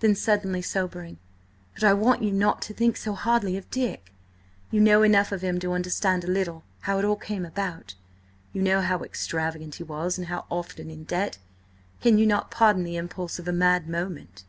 [0.00, 1.16] Then suddenly sobering:
[1.72, 4.12] "But I want you not to think so hardly of Dick.
[4.70, 7.94] You know enough of him to understand a little how it all came about.
[8.52, 12.96] You know how extravagant he was and how often in debt–can you not pardon the
[12.98, 14.44] impulse of a mad moment?"